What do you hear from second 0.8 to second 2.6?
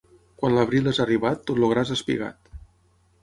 és arribat tot el gra és espigat.